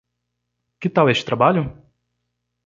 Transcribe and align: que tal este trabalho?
que 0.79 0.89
tal 0.95 1.07
este 1.09 1.23
trabalho? 1.29 1.63